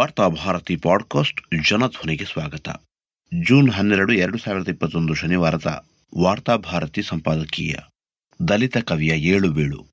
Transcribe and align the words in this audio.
Varthabharati 0.00 0.76
podcast 0.76 1.70
ಜನಧ್ವನಿಗೆ 1.70 2.24
ಸ್ವಾಗತ. 2.24 2.68
June 3.46 3.70
ಹನ್ನೆರಡು, 3.70 4.12
ಎರಡು 4.12 4.38
ಸಾವಿರದ 4.38 4.68
ಇಪ್ಪತ್ತೊಂದು 4.68 5.14
ಶನಿವಾರದ 5.14 5.88
ವಾರ್ತಾಭಾರತಿ 6.18 7.02
ಸಂಪಾದಕೀಯ. 7.02 7.74
ದಲಿತ 8.48 8.76
ಕವಿಯ 8.76 9.10
ಏಳು 9.10 9.50
ಬೀಳು. 9.50 9.86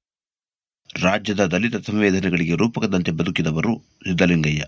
ರಾಜ್ಯದ 1.01 1.46
ದಲಿತ 1.46 1.75
ಸಂವೇದನೆಗಳಿಗೆ 1.75 2.55
ರೂಪಕದಂತೆ 2.55 3.12
ಬದುಕಿದವರು 3.12 3.79
ಸಿದ್ದಲಿಂಗಯ್ಯ 3.79 4.65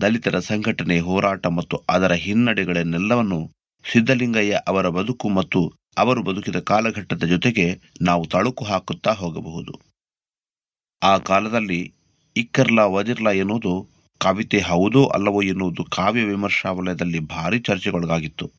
ದಲಿತರ 0.00 0.38
ಸಂಘಟನೆ 0.38 1.00
ಹೋರಾಟ 1.00 1.46
ಮತ್ತು 1.46 1.76
ಅದರ 1.76 2.12
ಹಿನ್ನಡೆಗಳನ್ನೆಲ್ಲವನ್ನು 2.12 3.52
ಸಿದ್ದಲಿಂಗಯ್ಯ 3.92 4.60
ಅವರ 4.68 4.88
ಬದುಕು 4.88 5.28
ಮತ್ತು 5.28 5.72
ಅವರು 5.98 6.22
ಬದುಕಿದ 6.22 6.56
ಕಾಲಘಟ್ಟದ 6.56 7.24
ಜೊತೆಗೆ 7.24 7.80
ನಾವು 8.02 8.26
ತಳುಕು 8.26 8.64
ಹಾಕುತ್ತಾ 8.64 9.12
ಹೋಗಬಹುದು. 9.12 9.80
ಆ 11.02 11.18
ಕಾಲದಲ್ಲಿ 11.18 11.94
ಇಕ್ಕರ್ಲಾ 12.36 12.86
ವಜಿರ್ಲಾ 12.86 13.30
ಎನ್ನುವುದು 13.30 13.95
ಕವಿತೆ 14.26 14.60
ಹೌದೋ 14.60 15.04
ಅಲ್ಲವೋ 15.06 15.42
ಎನ್ನುವುದು 15.42 15.84
ಕಾವ್ಯ 15.84 16.24
ವಿಮರ್ಶಾ 16.24 16.70
ವಲಯದಲ್ಲಿ 16.70 17.18
ಭಾರಿ 17.18 17.58
ಚರ್ಚೆಗೊಳಗಾಗಿತ್ತು. 17.58 18.52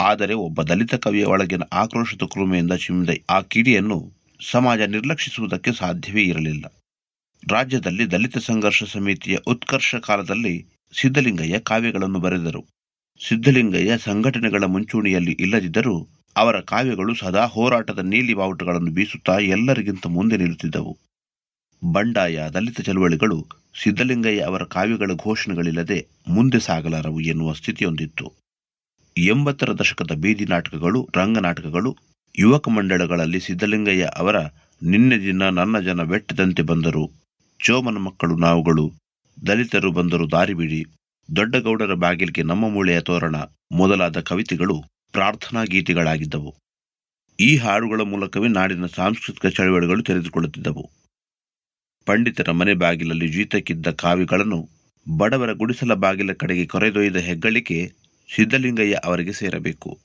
ಆದರೆ 0.00 0.34
ಒಬ್ಬ 0.34 0.62
ದಲಿತ 0.62 0.94
ಕವಿಯ 0.94 1.24
ಒಳಗಿನ 1.24 1.62
ಆಕ್ರೋಶದ 1.72 2.22
ಕೃಮೆಯಿಂದ 2.32 2.72
ಚಿಮ್ಮಿದ 2.72 3.10
ಆ 3.30 3.40
ಕಿಡಿಯನ್ನು 3.40 4.12
ಸಮಾಜ 4.50 4.80
ನಿರ್ಲಕ್ಷಿಸುವುದಕ್ಕೆ 4.80 5.72
ಸಾಧ್ಯವೇ 5.72 6.22
ಇರಲಿಲ್ಲ. 6.22 6.64
ರಾಜ್ಯದಲ್ಲಿ 7.50 8.10
ದಲಿತ 8.10 8.38
ಸಂಘರ್ಷ 8.38 8.82
ಸಮಿತಿಯ 8.84 9.36
ಉತ್ಕರ್ಷ 9.46 9.94
ಕಾಲದಲ್ಲಿ 9.94 10.66
ಸಿದ್ದಲಿಂಗಯ್ಯ 10.96 11.58
ಕಾವ್ಯಗಳನ್ನು 11.58 12.18
ಬರೆದರು. 12.18 12.62
ಸಿದ್ದಲಿಂಗಯ್ಯ 13.28 13.98
ಸಂಘಟನೆಗಳ 13.98 14.64
ಮುಂಚೂಣಿಯಲ್ಲಿ 14.64 15.32
ಇಲ್ಲದಿದ್ದರೂ 15.40 16.08
ಅವರ 16.36 16.60
ಕಾವ್ಯಗಳು 16.60 17.14
ಸದಾ 17.14 17.46
ಹೋರಾಟದ 17.46 17.98
ನೀಲಿ 17.98 18.34
ಬಾವುಟಗಳನ್ನು 18.34 18.90
ಬೀಸುತ್ತಾ 18.90 19.38
ಎಲ್ಲರಿಗಿಂತ 19.38 20.06
ಮುಂದೆ 20.06 20.36
ನಿಲ್ಲುತ್ತಿದ್ದವು. 20.36 20.92
ಬಂಡಾಯ 21.84 22.48
ದಲಿತ 22.54 22.80
ಚಳುವಳಿಗಳು 22.80 23.46
ಸಿದ್ದಲಿಂಗಯ್ಯ 23.82 24.40
ಅವರ 24.40 24.64
ಕಾವ್ಯಗಳ 24.64 25.10
ಘೋಷಣೆಗಳಿಲ್ಲದೆ 25.14 26.06
ಮುಂದೆ 26.28 26.60
ಸಾಗಲಾರವು 26.60 27.20
ಎನ್ನುವ 27.20 27.52
ಸ್ಥಿತಿಯೊಂದಿತ್ತು. 27.52 28.32
ಎಂಬತ್ತರ 29.18 29.72
ದಶಕದ 29.72 30.10
ಬೀದಿ 30.14 30.44
ನಾಟಕಗಳು 30.44 31.08
ರಂಗನಾಟಕಗಳು 31.16 31.96
ಯುವಕ 32.38 32.68
ಮಂಡಳಗಳಲ್ಲಿ 32.68 33.40
ಸಿದ್ದಲಿಂಗಯ್ಯ 33.40 34.10
ಅವರ 34.16 34.36
ನಿನ್ನೆ 34.82 35.18
ದಿನ 35.18 35.48
ನನ್ನ 35.48 35.80
ಜನ 35.80 36.02
ಬೆಟ್ಟದಂತೆ 36.02 36.62
ಬಂದರು. 36.62 37.10
ಚೋಮನ 37.64 37.98
ಮಕ್ಕಳು 37.98 38.36
ನಾವುಗಳು. 38.36 38.92
ದಲಿತರು 39.46 39.92
ಬಂದರು 39.92 40.30
ದಾರಿಬಿಡಿ 40.30 40.84
ದೊಡ್ಡಗೌಡರ 41.36 41.94
ಬಾಗಿಲಿಗೆ 41.94 42.42
ನಮ್ಮ 42.42 42.68
ಮೂಳೆಯ 42.68 43.00
ತೋರಣ 43.00 43.36
ಮೊದಲಾದ 43.72 44.20
ಕವಿತೆಗಳು 44.20 44.84
ಪ್ರಾರ್ಥನಾ 45.12 45.64
ಗೀತೆಗಳಾಗಿದ್ದವು. 45.64 46.54
ಈ 47.40 47.56
ಹಾಡುಗಳ 47.56 48.00
ಮೂಲಕವೇ 48.00 48.48
ನಾಡಿನ 48.48 48.86
ಸಾಂಸ್ಕೃತಿಕ 48.86 49.46
ಚಳವಳಿಗಳು 49.46 50.02
ತೆರೆದುಕೊಳ್ಳುತ್ತಿದ್ದವು. 50.02 50.90
ಪಂಡಿತರ 52.10 52.50
ಮನೆ 52.50 52.74
ಬಾಗಿಲಲ್ಲಿ 52.74 53.28
ಜೀತಕ್ಕಿದ್ದ 53.28 53.90
ಕಾವಿಗಳನ್ನು 53.90 54.68
ಬಡವರ 55.16 55.52
ಗುಡಿಸಲ 55.52 55.94
ಬಾಗಿಲ 55.94 56.32
ಕಡೆಗೆ 56.32 56.66
ಕೊರೆದೊಯ್ದ 56.66 57.16
ಹೆಗ್ಗಳಿಕೆ 57.16 57.92
ಸಿದ್ದಲಿಂಗಯ್ಯ 58.34 58.94
ಅವರಿಗೆ 59.04 59.32
ಸೇರಬೇಕು. 59.32 59.98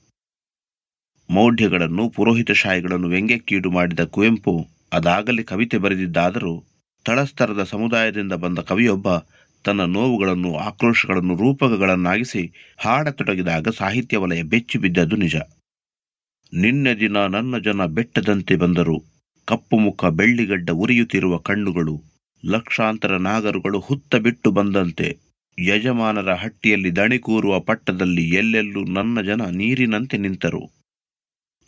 ಮೌಢ್ಯಗಳನ್ನು 1.30 2.10
ಪುರೋಹಿತಶಾಹಿಗಳನ್ನು 2.10 3.08
ವ್ಯಂಗ್ಯಕ್ಕೀಡು 3.08 3.70
ಮಾಡಿದ 3.70 4.00
ಕುವೆಂಪು 4.04 4.68
ಅದಾಗಲೇ 4.92 5.42
ಕವಿತೆ 5.42 5.78
ಬರೆದಿದ್ದಾದರೂ 5.78 6.64
ತಳಸ್ತರದ 7.04 7.62
ಸಮುದಾಯದಿಂದ 7.62 8.32
ಬಂದ 8.32 8.58
ಕವಿಯೊಬ್ಬ 8.58 9.08
ತನ್ನ 9.64 9.80
ನೋವುಗಳನ್ನು, 9.80 10.56
ಆಕ್ರೋಶಗಳನ್ನು 10.58 11.36
ರೂಪಕಗಳನ್ನಾಗಿಸಿ 11.36 12.52
ಹಾಡತೊಡಗಿದಾಗ 12.78 13.68
ಸಾಹಿತ್ಯ 13.68 14.16
ವಲಯ 14.16 14.42
ಬೆಚ್ಚಿ 14.42 14.78
ಬಿದ್ದದ್ದು 14.78 15.16
ನಿಜ. 15.16 15.36
ನಿನ್ನೆ 16.52 16.94
ದಿನ 16.94 17.16
ನನ್ನ 17.26 17.58
ಜನ 17.58 17.84
ಬೆಟ್ಟದಂತೆ 17.86 18.56
ಬಂದರು. 18.56 19.15
ಕಪ್ಪು 19.46 19.78
ಮುಖ 19.78 20.04
ಬೆಳ್ಳಿಗಡ್ಡ 20.04 20.70
ಉರಿಯುತ್ತಿರುವ 20.70 21.38
ಕಣ್ಣುಗಳು, 21.38 22.02
ಲಕ್ಷಾಂತರ 22.44 23.16
ನಾಗರುಗಳು 23.16 23.80
ಹುತ್ತ 23.80 24.16
ಬಿಟ್ಟು 24.16 24.50
ಬಂದಂತೆ, 24.50 25.16
ಯಜಮಾನರ 25.58 26.34
ಹಟ್ಟಿಯಲ್ಲಿ 26.34 26.96
ದಣಿ 26.96 27.18
ಕೂರುವ 27.18 27.60
ಪಟ್ಟದಲ್ಲಿ 27.60 28.28
ಎಲ್ಲೆಲ್ಲೂ 28.28 28.84
ನನ್ನ 28.84 29.20
ಜನ 29.20 29.42
ನೀರಿನಂತೆ 29.50 30.16
ನಿಂತರು. 30.16 30.70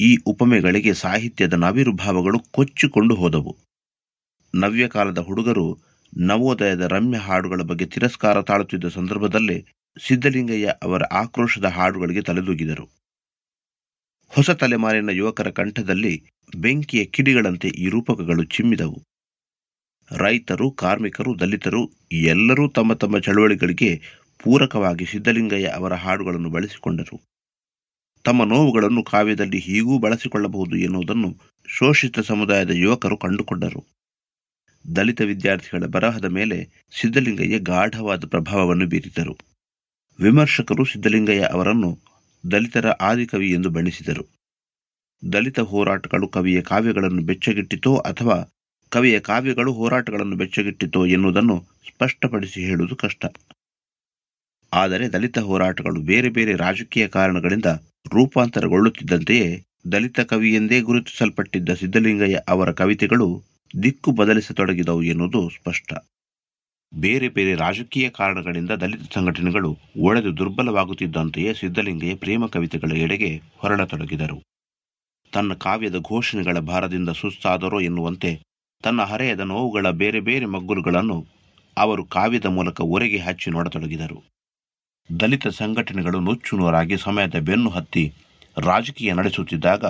ಈ 0.00 0.16
ಉಪಮೆಗಳಿಗೆ 0.26 0.94
ಸಾಹಿತ್ಯದ 0.94 1.52
ನವಿರುಭಾವಗಳು 1.52 2.38
ಕೊಚ್ಚಿಕೊಂಡು 2.38 3.14
ಹೋದವು. 3.14 3.56
ನವ್ಯಕಾಲದ 4.54 5.18
ಹುಡುಗರು 5.18 5.78
ನವೋದಯದ 6.16 6.80
ರಮ್ಯ 6.80 7.18
ಹಾಡುಗಳ 7.18 7.62
ಬಗ್ಗೆ 7.62 7.84
ತಿರಸ್ಕಾರ 7.84 8.42
ತಾಳುತ್ತಿದ್ದ 8.42 8.84
ಸಂದರ್ಭದಲ್ಲೇ 8.84 9.64
ಸಿದ್ದಲಿಂಗಯ್ಯ 10.06 10.74
ಅವರ 10.82 11.02
ಆಕ್ರೋಶದ 11.02 11.64
ಹಾಡುಗಳಿಗೆ 11.64 12.20
ತಲೆದೂಗಿದರು. 12.20 12.97
ಹೊಸ 14.28 14.50
ತಲೆಮಾರಿನ 14.50 15.10
ಯುವಕರ 15.10 15.50
ಕಂಠದಲ್ಲಿ 15.50 16.24
ಬೆಂಕಿಯ 16.56 17.04
ಕಿಡಿಗಳಂತೆ 17.04 17.68
ಈ 17.68 17.88
ರೂಪಕಗಳು 17.88 18.44
ಚಿಮ್ಮಿದವು. 18.44 19.02
ರೈತರು, 20.16 20.70
ಕಾರ್ಮಿಕರು, 20.70 21.40
ದಲಿತರು 21.40 21.92
ಎಲ್ಲರೂ 22.12 22.68
ತಮ್ಮ 22.68 22.92
ತಮ್ಮ 22.92 23.18
ಚಳುವಳಿಗಳಿಗೆ 23.18 24.02
ಪೂರಕವಾಗಿ 24.38 25.06
ಸಿದ್ದಲಿಂಗಯ್ಯ 25.06 25.66
ಅವರ 25.66 25.94
ಹಾಡುಗಳನ್ನು 25.94 26.50
ಬಳಸಿಕೊಂಡರು. 26.50 27.20
ತಮ್ಮ 28.24 28.44
ನೋವುಗಳನ್ನು 28.44 29.04
ಕಾವ್ಯದಲ್ಲಿ 29.04 29.58
ಹೀಗೂ 29.58 29.98
ಬಳಸಿಕೊಳ್ಳಬಹುದು 29.98 30.76
ಎನ್ನುವುದನ್ನು 30.76 31.36
ಶೋಷಿತ 31.66 32.18
ಸಮುದಾಯದ 32.18 32.70
ಯುವಕರು 32.70 33.16
ಕಂಡುಕೊಂಡರು. 33.16 33.84
ದಲಿತ 34.96 35.20
ವಿದ್ಯಾರ್ಥಿಗಳ 35.20 35.86
ಬರಹದ 35.86 36.24
ಮೇಲೆ 36.24 36.88
ಸಿದ್ದಲಿಂಗಯ್ಯ 37.00 37.58
ಗಾಢವಾದ 37.58 38.26
ಪ್ರಭಾವವನ್ನು 38.26 38.86
ಬೀರಿದರು 38.86 39.38
ವಿಮರ್ಶಕರು 40.20 40.84
ಸಿದ್ದಲಿಂಗಯ್ಯ 40.84 41.40
ಅವರನ್ನು 41.40 41.98
ದಲಿತರ 42.50 42.90
ಆದಿಕವಿ 42.90 43.50
ಎಂದು 43.50 43.70
ಬಣ್ಣಿಸಿದರು. 43.70 44.24
ದಲಿತ 45.32 45.60
ಹೋರಾಟಗಳು 45.60 46.28
ಕವಿಯ 46.28 46.60
ಕಾವ್ಯಗಳನ್ನು 46.60 47.22
ಬೆಚ್ಚಗಿಟ್ಟಿತೋ 47.22 47.96
ಅಥವಾ 47.96 48.54
ಕವಿಯ 48.90 49.20
ಕಾವ್ಯಗಳು 49.20 49.72
ಹೋರಾಟಗಳನ್ನು 49.72 50.36
ಬೆಚ್ಚಗಿಟ್ಟಿತೋ 50.36 51.06
ಎನ್ನುವುದನ್ನು 51.06 51.64
ಸ್ಪಷ್ಟಪಡಿಸಿ 51.88 52.60
ಹೇಳುವುದು 52.60 52.96
ಕಷ್ಟ. 52.96 53.26
ಆದರೆ 54.72 55.12
ದಲಿತ 55.12 55.38
ಹೋರಾಟಗಳು 55.38 56.00
ಬೇರೆ 56.00 56.28
ಬೇರೆ 56.28 56.56
ರಾಜಕೀಯ 56.56 57.08
ಕಾರಣಗಳಿಂದ 57.08 57.66
ರೂಪಾಂತರಗೊಳ್ಳುತ್ತಿದ್ದಂತೆಯೇ 58.14 59.64
ದಲಿತ 59.92 60.20
ಕವಿ 60.20 60.54
ಎಂದೇ 60.54 60.80
ಗುರುತಿಸಲ್ಪಟ್ಟಿದ್ದ 60.80 61.68
ಸಿದ್ದಲಿಂಗಯ್ಯ 61.74 62.40
ಅವರ 62.48 62.72
ಕವಿತೆಗಳು 62.72 63.42
ದಿಕ್ಕು 63.82 64.10
ಬದಲಿಸತೊಡಗಿದವು 64.12 65.02
ಎನ್ನುವುದು 65.02 65.50
ಸ್ಪಷ್ಟ. 65.50 65.92
ಬೇರೆ 66.92 67.28
ಬೇರೆ 67.28 67.54
ರಾಜಕೀಯ 67.54 68.10
ಕಾರಣಗಳಿಂದ 68.10 68.70
ದಲಿತ 68.70 69.14
ಸಂಘಟನೆಗಳು 69.14 69.70
ಒಡೆದು 70.00 70.36
ದುರ್ಬಲವಾಗುತ್ತಿದ್ದಂತೆಯೇ 70.36 71.54
ಸಿದ್ದಲಿಂಗಯ್ಯ 71.54 72.14
ಪ್ರೇಮ 72.14 72.46
ಕವಿತೆಗಳ 72.46 72.92
ಎಡೆಗೆ 72.96 73.30
ಹೊರಡತೊಡಗಿದರು. 73.56 74.38
ತನ್ನ 75.32 75.54
ಕಾವ್ಯದ 75.54 75.98
ಘೋಷಣೆಗಳ 76.00 76.58
ಭಾರದಿಂದ 76.58 77.08
ಸುಸ್ತಾದರೋ 77.10 77.80
ಎನ್ನುವಂತೆ 77.80 78.30
ತನ್ನ 78.84 79.02
ಹರೆಯದ 79.02 79.40
ನೋವುಗಳ 79.40 79.90
ಬೇರೆ 79.90 80.20
ಬೇರೆ 80.20 80.46
ಮಗ್ಗುಲುಗಳನ್ನು 80.46 81.18
ಅವರು 81.76 82.04
ಕಾವ್ಯದ 82.04 82.46
ಮೂಲಕ 82.46 82.80
ಒರೆಗೆ 82.80 83.18
ಹಚ್ಚಿ 83.18 83.50
ನೋಡತೊಡಗಿದರು. 83.50 84.18
ದಲಿತ 85.20 85.46
ಸಂಘಟನೆಗಳು 85.48 86.20
ನುಚ್ಚುನೂರಾಗಿ 86.20 86.96
ಸಮಯದ 86.96 87.38
ಬೆನ್ನು 87.40 87.70
ಹತ್ತಿ 87.70 88.04
ರಾಜಕೀಯ 88.58 89.12
ನಡೆಸುತ್ತಿದ್ದಾಗ 89.12 89.84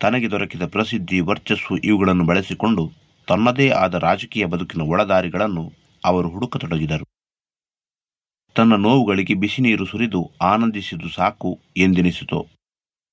ತನಗೆ 0.00 0.30
ದೊರಕಿದ 0.30 0.62
ಪ್ರಸಿದ್ಧಿ 0.66 1.20
ವರ್ಚಸ್ಸು 1.20 1.76
ಇವುಗಳನ್ನು 1.84 2.24
ಬಳಸಿಕೊಂಡು 2.24 2.84
ತನ್ನದೇ 3.28 3.68
ಆದ 3.68 3.94
ರಾಜಕೀಯ 3.94 4.44
ಬದುಕಿನ 4.46 4.82
ಒಳದಾರಿಗಳನ್ನು 4.82 5.64
ಅವರು 6.04 6.28
ಹುಡುಕತೊಡಗಿದರು. 6.28 7.06
ತನ್ನ 8.54 8.74
ನೋವುಗಳಿಗೆ 8.74 9.34
ಬಿಸಿ 9.34 9.62
ನೀರು 9.62 9.86
ಸುರಿದು 9.86 10.32
ಆನಂದಿಸಿದು 10.42 11.08
ಸಾಕು 11.08 11.60
ಎಂದೆನಿಸಿತು. 11.76 12.46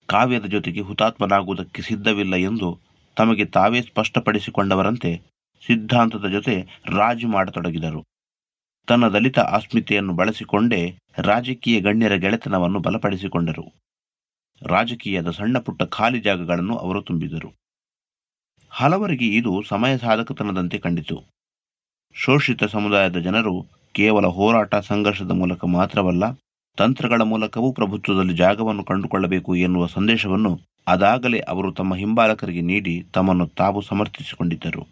ಕಾವ್ಯದ 0.08 0.46
ಜೊತೆಗೆ 0.46 0.80
ಹುತಾತ್ಮನಾಗುವುದಕ್ಕೆ 0.80 1.82
ಸಿದ್ಧವಿಲ್ಲ 1.82 2.36
ಎಂದು 2.36 2.80
ತಮಗೆ 3.16 3.46
ತಾವೇ 3.46 3.82
ಸ್ಪಷ್ಟಪಡಿಸಿಕೊಂಡವರಂತೆ 3.82 5.22
ಸಿದ್ಧಾಂತದ 5.68 6.28
ಜೊತೆ 6.28 6.62
ರಾಜು 6.86 7.28
ಮಾಡತೊಡಗಿದರು. 7.28 8.04
ತನ್ನ 8.88 9.08
ದಲಿತ 9.08 9.40
ಅಸ್ಮಿತೆಯನ್ನು 9.40 10.14
ಬಳಸಿಕೊಂಡೇ 10.14 10.98
ರಾಜಕೀಯ 11.18 11.82
ಗಣ್ಯರ 11.82 12.16
ಗೆಳೆತನವನ್ನು 12.16 12.80
ಬಲಪಡಿಸಿಕೊಂಡರು. 12.80 13.74
ರಾಜಕೀಯದ 14.62 15.30
ಸಣ್ಣ 15.30 15.58
ಪುಟ್ಟ 15.58 15.84
ಖಾಲಿ 15.84 16.22
ಜಾಗಗಳನ್ನು 16.22 16.78
ಅವರು 16.78 17.02
ತುಂಬಿದರು. 17.02 17.54
ಹಲವರಿಗೆ 18.70 19.28
ಇದು 19.28 19.62
ಸಮಯ 19.62 19.98
ಸಾಧಕತನದಂತೆ 19.98 20.78
ಕಂಡಿತು. 20.78 21.24
ಶೋಷಿತ 22.18 22.64
ಸಮುದಾಯದ 22.64 23.18
ಜನರು 23.18 23.66
ಕೇವಲ 23.92 24.26
ಹೋರಾಟ 24.26 24.76
ಸಂಘರ್ಷದ 24.76 25.32
ಮೂಲಕ 25.32 25.66
ಮಾತ್ರವಲ್ಲ, 25.66 26.24
ತಂತ್ರಗಳ 26.78 27.22
ಮೂಲಕವೂ 27.22 27.72
ಪ್ರಭುತ್ವದಲ್ಲಿ 27.72 28.34
ಜಾಗವನ್ನು 28.34 28.84
ಕಂಡುಕೊಳ್ಳಬೇಕು 28.84 29.56
ಎನ್ನುವ 29.56 29.86
ಸಂದೇಶವನ್ನು 29.86 30.62
ಅದಾಗಲೇ 30.88 31.40
ಅವರು 31.40 31.72
ತಮ್ಮ 31.72 31.96
ಹಿಂಬಾಲಕರಿಗೆ 31.96 32.62
ನೀಡಿ 32.62 33.04
ತಮ್ಮನ್ನು 33.14 33.48
ತಾವು 33.48 33.82
ಸಮರ್ಥಿಸಿಕೊಂಡಿದ್ದರು. 33.82 34.88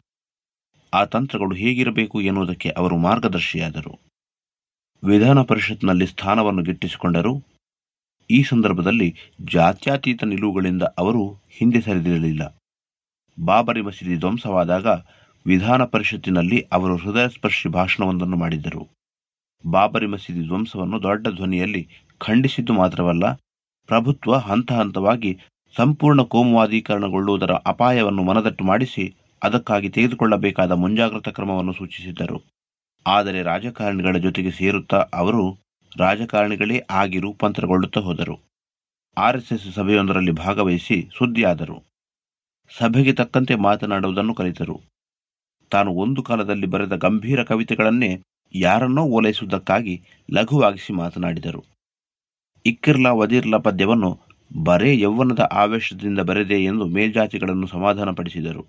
ಆ 0.94 1.06
ತಂತ್ರಗಳು 1.06 1.56
ಹೇಗಿರಬೇಕು 1.56 2.22
ಎನ್ನುವುದಕ್ಕೆ 2.22 2.70
ಅವರು 2.70 2.98
ಮಾರ್ಗದರ್ಶಿಯಾದರು. 2.98 4.00
ವಿಧಾನ 5.04 5.42
ಪರಿಷತ್ನಲ್ಲಿ 5.42 6.08
ಸ್ಥಾನವನ್ನು 6.08 6.64
ಗಿಟ್ಟಿಸಿಕೊಂಡರು. 6.64 7.44
ಈ 8.32 8.44
ಸಂದರ್ಭದಲ್ಲಿ 8.44 9.16
ಜಾತ್ಯಾತೀತ 9.54 10.24
ನಿಲುವುಗಳಿಂದ 10.24 10.84
ಅವರು 10.84 11.28
ಹಿಂದೆ 11.30 11.82
ಸರಿದಿರಲಿಲ್ಲ. 11.82 12.56
ಬಾಬರಿ 13.44 13.82
ಮಸೀದಿ 13.82 14.16
ಧ್ವಂಸವಾದಾಗ 14.16 14.88
ವಿಧಾನ 15.46 15.84
ಪರಿಷತ್ತಿನಲ್ಲಿ 15.84 16.60
ಅವರು 16.72 16.96
ಹೃದಯಸ್ಪರ್ಶಿ 16.96 17.70
ಭಾಷಣವೊಂದನ್ನು 17.70 18.38
ಮಾಡಿದ್ದರು. 18.38 18.90
ಬಾಬರಿ 19.66 20.06
ಮಸೀದಿ 20.06 20.44
ಧ್ವಂಸವನ್ನು 20.48 21.04
ದೊಡ್ಡ 21.04 21.28
ಧ್ವನಿಯಲ್ಲಿ 21.28 21.88
ಖಂಡಿಸಿದ್ದು 22.18 22.74
ಮಾತ್ರವಲ್ಲ, 22.74 23.34
ಪ್ರಭುತ್ವ 23.88 24.36
ಹಂತ 24.36 24.72
ಹಂತವಾಗಿ 24.72 25.38
ಸಂಪೂರ್ಣ 25.76 26.22
ಕೋಮುವಾದೀಕರಣಗೊಳ್ಳುವುದರ 26.22 27.52
ಅಪಾಯವನ್ನು 27.52 28.24
ಮನದಟ್ಟು 28.24 28.64
ಮಾಡಿಸಿ 28.64 29.16
ಅದಕ್ಕಾಗಿ 29.44 29.90
ತೆಗೆದುಕೊಳ್ಳಬೇಕಾದ 29.90 30.72
ಮುಂಜಾಗ್ರತಾ 30.72 31.32
ಕ್ರಮವನ್ನು 31.32 31.74
ಸೂಚಿಸಿದ್ದರು. 31.74 32.38
ಆದರೆ 33.08 33.42
ರಾಜಕಾರಣಿಗಳ 33.42 34.18
ಜೊತೆಗೆ 34.18 34.52
ಸೇರುತ್ತಾ 34.52 34.98
ಅವರು 35.14 35.58
ರಾಜಕಾರಣಿಗಳೇ 35.98 36.80
ಆಗಿ 36.90 37.20
ರೂಪಾಂತರಗೊಳ್ಳುತ್ತಾ 37.20 38.00
ಹೋದರು. 38.00 38.36
ಆರ್ಎಸ್ಎಸ್ 39.18 39.74
ಸಭೆಯೊಂದರಲ್ಲಿ 39.74 40.32
ಭಾಗವಹಿಸಿ 40.32 41.10
ಸುದ್ದಿಯಾದರು. 41.18 41.84
ಸಭೆಗೆ 42.78 43.14
ತಕ್ಕಂತೆ 43.14 43.56
ಮಾತನಾಡುವುದನ್ನು 43.56 44.34
ಕಲಿತರು. 44.34 44.93
ತಾನು 45.74 45.92
ಒಂದು 45.94 46.22
ಕಾಲದಲ್ಲಿ 46.24 46.68
ಬರೆದ 46.68 46.96
ಗಂಭೀರ 46.96 47.44
ಕವಿತೆಗಳನ್ನೇ 47.44 48.12
ಯಾರನ್ನೋ 48.56 49.04
ಓಲೈಸುವುದಕ್ಕಾಗಿ 49.04 49.96
ಲಘುವಾಗಿಸಿ 50.32 50.92
ಮಾತನಾಡಿದರು. 50.94 51.62
ಇಕ್ಕಿರ್ಲಾ 52.66 53.12
ವದಿರ್ಲಾ 53.14 53.58
ಪದ್ಯವನ್ನು 53.58 54.12
ಬರೇ 54.64 54.92
ಯೌವನದ 55.00 55.40
ಆವೇಶದಿಂದ 55.40 56.20
ಬರೆದೆ 56.20 56.58
ಎಂದು 56.64 56.86
ಮೇಲ್ಜಾತಿಗಳನ್ನು 56.88 57.68
ಸಮಾಧಾನಪಡಿಸಿದರು. 57.68 58.64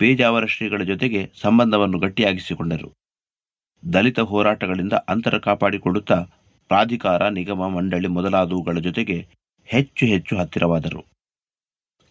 ಪೇಜಾವರ 0.00 0.44
ಶ್ರೀಗಳ 0.46 0.82
ಜೊತೆಗೆ 0.82 1.20
ಸಂಬಂಧವನ್ನು 1.40 1.98
ಗಟ್ಟಿಯಾಗಿಸಿಕೊಂಡರು. 1.98 2.90
ದಲಿತ 3.82 4.20
ಹೋರಾಟಗಳಿಂದ 4.20 4.94
ಅಂತರ 5.08 5.38
ಕಾಪಾಡಿಕೊಳ್ಳುತ್ತಾ 5.38 6.18
ಪ್ರಾಧಿಕಾರ, 6.70 7.22
ನಿಗಮ, 7.28 7.68
ಮಂಡಳಿ 7.68 8.08
ಮೊದಲಾದವುಗಳ 8.08 8.78
ಜೊತೆಗೆ 8.78 9.18
ಹೆಚ್ಚು 9.68 10.06
ಹೆಚ್ಚು 10.06 10.34
ಹತ್ತಿರವಾದರು. 10.36 11.02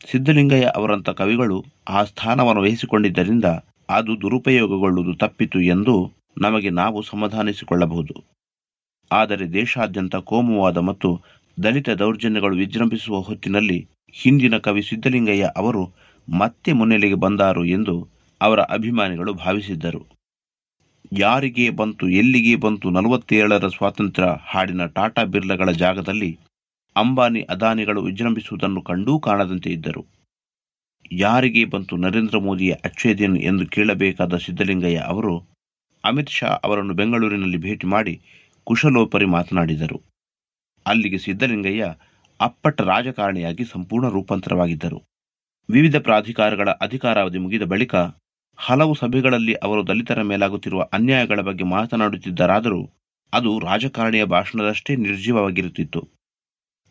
ಸಿದ್ದಲಿಂಗಯ್ಯ 0.06 0.72
ಅವರಂಥ 0.76 1.10
ಕವಿಗಳು 1.10 1.58
ಆ 1.88 2.04
ಸ್ಥಾನವನ್ನು 2.04 2.62
ವಹಿಸಿಕೊಂಡಿದ್ದರಿಂದ 2.62 3.48
ಅದು 3.90 4.22
ದುರುಪಯೋಗಗೊಳ್ಳುವುದು 4.22 5.14
ತಪ್ಪಿತು 5.14 5.62
ಎಂದು 5.62 6.14
ನಮಗೆ 6.42 6.70
ನಾವು 6.70 7.02
ಸಮಾಧಾನಿಸಿಕೊಳ್ಳಬಹುದು. 7.02 8.24
ಆದರೆ 9.12 9.54
ದೇಶಾದ್ಯಂತ 9.54 10.16
ಕೋಮುವಾದ 10.16 10.78
ಮತ್ತು 10.78 11.22
ದಲಿತ 11.64 11.90
ದೌರ್ಜನ್ಯಗಳು 11.90 12.56
ವಿಜೃಂಭಿಸುವ 12.56 13.20
ಹೊತ್ತಿನಲ್ಲಿ 13.20 13.88
ಹಿಂದಿನ 14.12 14.58
ಕವಿ 14.58 14.82
ಸಿದ್ದಲಿಂಗಯ್ಯ 14.82 15.50
ಅವರು 15.58 15.94
ಮತ್ತೆ 16.30 16.72
ಮುನ್ನೆಲೆಗೆ 16.72 17.14
ಬಂದಾರು 17.14 17.66
ಎಂದು 17.66 18.08
ಅವರ 18.42 18.60
ಅಭಿಮಾನಿಗಳು 18.60 19.34
ಭಾವಿಸಿದ್ದರು. 19.34 20.18
ಯಾರಿಗೆ 21.14 21.70
ಬಂತು, 21.70 22.10
ಎಲ್ಲಿಗೆ 22.10 22.56
ಬಂತು 22.56 22.90
ನಲವತ್ತೇಳರ 22.90 23.68
ಸ್ವಾತಂತ್ರ್ಯ 23.68 24.30
ಹಾಡಿನ 24.46 24.86
ಟಾಟಾ 24.86 25.24
ಬಿರ್ಲಗಳ 25.24 25.72
ಜಾಗದಲ್ಲಿ 25.72 26.40
ಅಂಬಾನಿ 26.96 27.42
ಅದಾನಿಗಳು 27.42 28.04
ವಿಜೃಂಭಿಸುವುದನ್ನು 28.04 28.82
ಕಂಡೂ 28.82 29.20
ಕಾಣದಂತೆ 29.20 29.70
ಇದ್ದರು. 29.70 30.17
ಯಾರಿಗೆ 31.12 31.66
ಬಂತು 31.66 31.98
ನರೇಂದ್ರ 31.98 32.38
ಮೋದಿಯ 32.38 32.74
ಅಚ್ಛೇದಿನ 32.74 33.38
ಎಂದು 33.38 33.68
ಕೇಳಬೇಕಾದ 33.68 34.38
ಸಿದ್ದಲಿಂಗಯ್ಯ 34.38 34.98
ಅವರು, 34.98 35.40
ಅಮಿತ್ 36.06 36.30
ಶಾ 36.30 36.48
ಅವರನ್ನು 36.48 36.94
ಬೆಂಗಳೂರಿನಲ್ಲಿ 36.94 37.58
ಭೇಟಿ 37.58 37.88
ಮಾಡಿ 37.88 38.22
ಕುಶಲೋಪರಿ 38.64 39.26
ಮಾತನಾಡಿದರು. 39.26 40.02
ಅಲ್ಲಿಗೆ 40.88 41.18
ಸಿದ್ದಲಿಂಗಯ್ಯ 41.18 41.94
ಅಪ್ಪಟ 42.42 42.82
ರಾಜಕಾರಣಿಯಾಗಿ 42.82 43.66
ಸಂಪೂರ್ಣ 43.66 44.10
ರೂಪಾಂತರವಾಗಿದ್ದರು. 44.10 45.04
ವಿವಿಧ 45.70 45.96
ಪ್ರಾಧಿಕಾರಗಳ 45.96 46.70
ಅಧಿಕಾರಾವಧಿ 46.70 47.38
ಮುಗಿದ 47.38 47.62
ಬಳಿಕ 47.64 47.96
ಹಲವು 48.56 48.96
ಸಭೆಗಳಲ್ಲಿ 48.96 49.54
ಅವರು 49.54 49.88
ದಲಿತರ 49.88 50.22
ಮೇಲಾಗುತ್ತಿರುವ 50.22 50.88
ಅನ್ಯಾಯಗಳ 50.94 51.42
ಬಗ್ಗೆ 51.42 51.64
ಮಾತನಾಡುತ್ತಿದ್ದರಾದರೂ 51.64 52.90
ಅದು 53.34 53.60
ರಾಜಕಾರಣಿಯ 53.60 54.26
ಭಾಷಣದಷ್ಟೇ 54.26 54.96
ನಿರ್ಜೀವವಾಗಿರುತ್ತಿತ್ತು. 54.96 56.17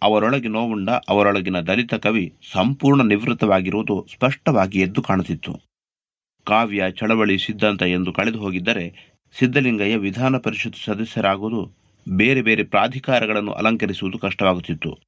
ಅವರೊಳಗೆ 0.02 0.48
ನೋವುಂಡ 0.48 0.90
ಅವರೊಳಗಿನ 1.08 1.60
ದಲಿತ 1.60 1.94
ಕವಿ 1.94 2.34
ಸಂಪೂರ್ಣ 2.52 3.02
ನಿವೃತ್ತವಾಗಿರುವುದು 3.02 4.06
ಸ್ಪಷ್ಟವಾಗಿ 4.14 4.80
ಎದ್ದು 4.80 5.02
ಕಾಣುತ್ತಿತ್ತು. 5.02 5.60
ಕಾವ್ಯ 6.44 6.84
ಚಳವಳಿ 6.90 7.38
ಸಿದ್ಧಾಂತ 7.38 7.82
ಎಂದು 7.82 8.12
ಕಳೆದು 8.12 8.38
ಹೋಗಿದ್ದರೆ 8.38 9.16
ಸಿದ್ದಲಿಂಗಯ್ಯ 9.38 9.96
ವಿಧಾನ 9.96 10.36
ಪರಿಷತ್ 10.36 10.84
ಸದಸ್ಯರಾಗುವುದು 10.84 11.72
ಬೇರೆ 12.08 12.42
ಬೇರೆ 12.42 12.62
ಪ್ರಾಧಿಕಾರಗಳನ್ನು 12.62 13.52
ಅಲಂಕರಿಸುವುದು 13.52 14.18
ಕಷ್ಟವಾಗುತ್ತಿತ್ತು. 14.18 14.98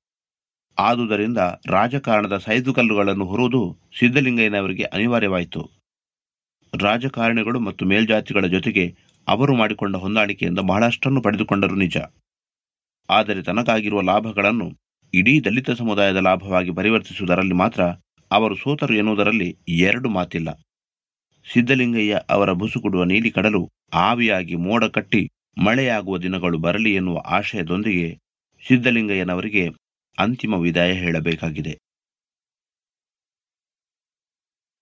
ಆದುದರಿಂದ 0.78 1.38
ರಾಜಕಾರಣದ 1.66 2.36
ಸೈದುಕಲ್ಲುಗಳನ್ನು 2.36 3.24
ಹೊರುವುದು 3.24 3.76
ಸಿದ್ದಲಿಂಗಯ್ಯನವರಿಗೆ 3.98 4.82
ಅನಿವಾರ್ಯವಾಯಿತು. 4.82 5.70
ರಾಜಕಾರಣಿಗಳು 6.80 7.60
ಮತ್ತು 7.60 7.84
ಮೇಲ್ಜಾತಿಗಳ 7.84 8.46
ಜೊತೆಗೆ 8.46 8.96
ಅವರು 9.28 9.54
ಮಾಡಿಕೊಂಡ 9.56 9.96
ಹೊಂದಾಣಿಕೆಯಿಂದ 9.96 10.58
ಬಹಳಷ್ಟನ್ನು 10.58 11.22
ಪಡೆದುಕೊಂಡರು 11.22 11.74
ನಿಜ. 11.74 11.96
ಆದರೆ 13.08 13.42
ತನಗಾಗಿರುವ 13.42 14.00
ಲಾಭಗಳನ್ನು 14.00 14.68
ಇಡೀ 15.14 15.40
ದಲಿತ 15.40 15.70
ಸಮುದಾಯದ 15.70 16.16
ಲಾಭವಾಗಿ 16.16 16.70
ಪರಿವರ್ತಿಸುವುದರಲ್ಲಿ 16.70 17.54
ಮಾತ್ರ 17.54 17.82
ಅವರು 18.30 18.54
ಸೋತರು 18.54 18.94
ಎನ್ನುವುದರಲ್ಲಿ 18.94 19.48
ಎರಡು 19.68 20.08
ಮಾತಿಲ್ಲ. 20.08 20.48
ಸಿದ್ದಲಿಂಗಯ್ಯ 21.46 22.20
ಅವರ 22.30 22.52
ಬುಸುಕುಡುವ 22.52 23.04
ನೀಲಿ 23.04 23.30
ಕಡಲು 23.30 23.62
ಆವಿಯಾಗಿ 23.92 24.54
ಮೋಡ 24.56 24.84
ಕಟ್ಟಿ 24.84 25.22
ಮಳೆಯಾಗುವ 25.58 26.18
ದಿನಗಳು 26.18 26.58
ಬರಲಿ 26.58 26.94
ಎನ್ನುವ 26.94 27.18
ಆಶಯದೊಂದಿಗೆ 27.26 28.08
ಸಿದ್ದಲಿಂಗಯ್ಯನವರಿಗೆ 28.62 29.64
ಅಂತಿಮ 30.18 30.54
ವಿದಾಯ 30.54 30.92
ಹೇಳಬೇಕಾಗಿದೆ. 30.92 31.74